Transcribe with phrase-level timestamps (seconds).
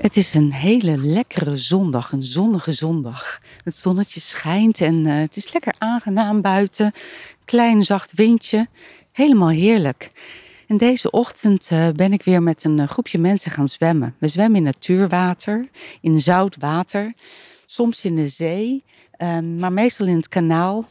[0.00, 3.40] Het is een hele lekkere zondag, een zonnige zondag.
[3.64, 6.92] Het zonnetje schijnt en uh, het is lekker aangenaam buiten.
[7.44, 8.68] Klein zacht windje,
[9.12, 10.10] helemaal heerlijk.
[10.66, 14.14] En deze ochtend uh, ben ik weer met een groepje mensen gaan zwemmen.
[14.18, 15.68] We zwemmen in natuurwater,
[16.00, 17.14] in zout water,
[17.66, 18.84] soms in de zee,
[19.18, 20.84] uh, maar meestal in het kanaal.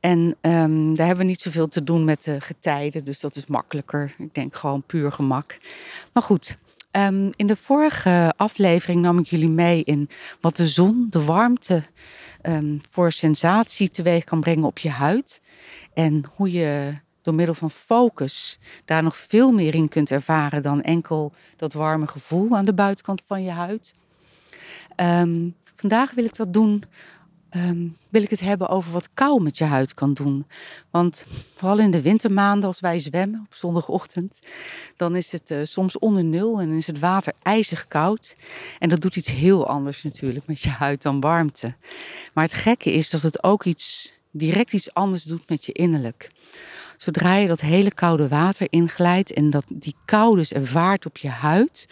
[0.00, 3.46] En um, daar hebben we niet zoveel te doen met de getijden, dus dat is
[3.46, 4.14] makkelijker.
[4.18, 5.58] Ik denk gewoon puur gemak.
[6.12, 6.58] Maar goed,
[6.92, 10.08] um, in de vorige aflevering nam ik jullie mee in
[10.40, 11.82] wat de zon, de warmte,
[12.42, 15.40] um, voor sensatie teweeg kan brengen op je huid.
[15.94, 20.82] En hoe je door middel van focus daar nog veel meer in kunt ervaren dan
[20.82, 23.94] enkel dat warme gevoel aan de buitenkant van je huid.
[24.96, 26.84] Um, vandaag wil ik dat doen
[27.56, 30.46] um, wil ik het hebben over wat kou met je huid kan doen.
[30.90, 34.40] Want vooral in de wintermaanden, als wij zwemmen op zondagochtend,
[34.96, 38.36] dan is het uh, soms onder nul en is het water ijzig koud.
[38.78, 41.74] En dat doet iets heel anders natuurlijk met je huid dan warmte.
[42.34, 46.30] Maar het gekke is dat het ook iets, direct iets anders doet met je innerlijk.
[46.96, 51.28] Zodra je dat hele koude water inglijdt en dat die kou dus ervaart op je
[51.28, 51.86] huid,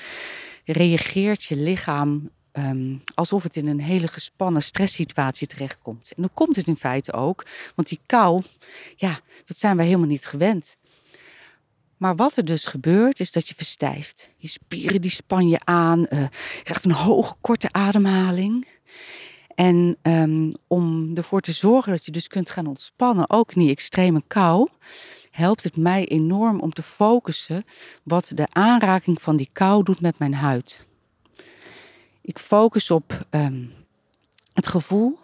[0.64, 2.30] reageert je lichaam
[2.66, 6.12] Um, alsof het in een hele gespannen stresssituatie terechtkomt.
[6.16, 8.42] En dan komt het in feite ook, want die kou,
[8.96, 10.76] ja, dat zijn wij helemaal niet gewend.
[11.96, 14.30] Maar wat er dus gebeurt, is dat je verstijft.
[14.36, 16.20] Je spieren die span je aan, uh,
[16.56, 18.66] je krijgt een hoge, korte ademhaling.
[19.54, 23.70] En um, om ervoor te zorgen dat je dus kunt gaan ontspannen, ook in die
[23.70, 24.68] extreme kou,
[25.30, 27.64] helpt het mij enorm om te focussen
[28.02, 30.86] wat de aanraking van die kou doet met mijn huid.
[32.28, 33.72] Ik focus op um,
[34.52, 35.18] het gevoel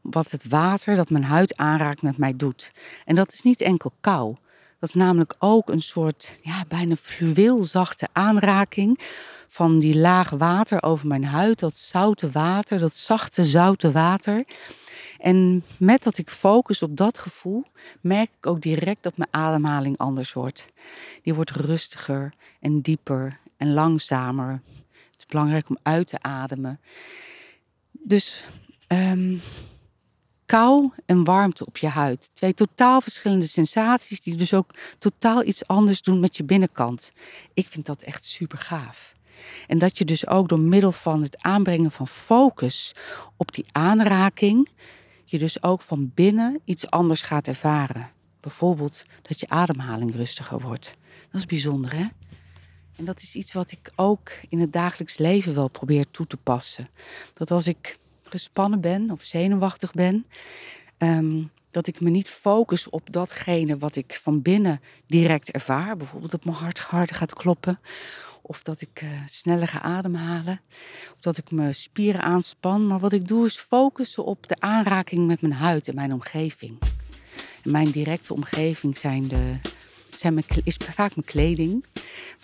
[0.00, 2.72] wat het water dat mijn huid aanraakt met mij doet.
[3.04, 4.36] En dat is niet enkel kou.
[4.78, 8.98] Dat is namelijk ook een soort ja, bijna fluweelzachte aanraking
[9.48, 11.58] van die laag water over mijn huid.
[11.58, 14.44] Dat zoute water, dat zachte zoute water.
[15.18, 17.64] En met dat ik focus op dat gevoel,
[18.00, 20.72] merk ik ook direct dat mijn ademhaling anders wordt.
[21.22, 24.60] Die wordt rustiger en dieper en langzamer
[25.26, 26.80] belangrijk om uit te ademen.
[27.90, 28.44] Dus
[28.88, 29.40] um,
[30.46, 32.30] kou en warmte op je huid.
[32.32, 37.12] Twee totaal verschillende sensaties die dus ook totaal iets anders doen met je binnenkant.
[37.54, 39.14] Ik vind dat echt super gaaf.
[39.66, 42.94] En dat je dus ook door middel van het aanbrengen van focus
[43.36, 44.68] op die aanraking,
[45.24, 48.10] je dus ook van binnen iets anders gaat ervaren.
[48.40, 50.96] Bijvoorbeeld dat je ademhaling rustiger wordt.
[51.30, 52.06] Dat is bijzonder, hè?
[52.96, 56.36] En dat is iets wat ik ook in het dagelijks leven wel probeer toe te
[56.36, 56.88] passen.
[57.34, 57.96] Dat als ik
[58.28, 60.26] gespannen ben of zenuwachtig ben,
[60.98, 65.96] um, dat ik me niet focus op datgene wat ik van binnen direct ervaar.
[65.96, 67.80] Bijvoorbeeld dat mijn hart harder gaat kloppen.
[68.42, 70.60] Of dat ik uh, sneller ga ademhalen.
[71.14, 72.86] Of dat ik mijn spieren aanspan.
[72.86, 76.78] Maar wat ik doe is focussen op de aanraking met mijn huid en mijn omgeving.
[77.62, 79.54] Mijn directe omgeving zijn de,
[80.18, 81.84] zijn is vaak mijn kleding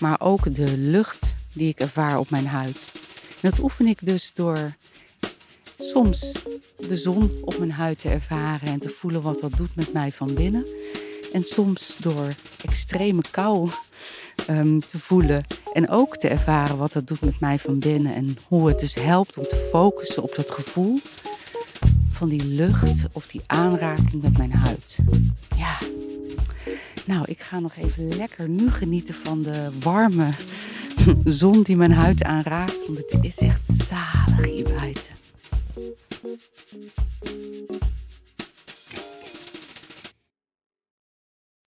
[0.01, 2.93] maar ook de lucht die ik ervaar op mijn huid.
[3.41, 4.75] En dat oefen ik dus door
[5.79, 6.33] soms
[6.77, 10.13] de zon op mijn huid te ervaren en te voelen wat dat doet met mij
[10.13, 10.67] van binnen.
[11.33, 12.29] En soms door
[12.65, 13.69] extreme kou
[14.51, 18.15] um, te voelen en ook te ervaren wat dat doet met mij van binnen.
[18.15, 20.99] En hoe het dus helpt om te focussen op dat gevoel
[22.11, 24.99] van die lucht of die aanraking met mijn huid.
[25.57, 25.79] Ja,
[27.07, 30.29] nou, ik ga nog even lekker nu genieten van de warme
[31.25, 32.87] zon die mijn huid aanraakt.
[32.87, 35.19] Want het is echt zalig hier buiten.